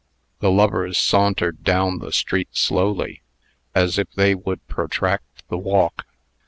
[0.39, 3.21] The lovers sauntered down the street slowly,
[3.75, 6.07] as if they would protract the walk.